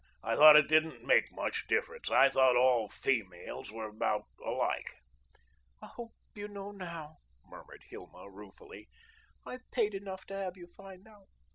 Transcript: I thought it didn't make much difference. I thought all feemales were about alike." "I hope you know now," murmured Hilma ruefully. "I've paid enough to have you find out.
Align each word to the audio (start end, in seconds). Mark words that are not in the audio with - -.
I 0.23 0.33
thought 0.35 0.55
it 0.55 0.67
didn't 0.67 1.05
make 1.05 1.31
much 1.31 1.67
difference. 1.67 2.09
I 2.09 2.27
thought 2.29 2.55
all 2.57 2.87
feemales 2.87 3.71
were 3.71 3.87
about 3.87 4.23
alike." 4.43 4.95
"I 5.79 5.89
hope 5.95 6.15
you 6.33 6.47
know 6.47 6.71
now," 6.71 7.17
murmured 7.45 7.83
Hilma 7.91 8.27
ruefully. 8.27 8.89
"I've 9.45 9.69
paid 9.69 9.93
enough 9.93 10.25
to 10.25 10.35
have 10.35 10.57
you 10.57 10.65
find 10.75 11.07
out. 11.07 11.27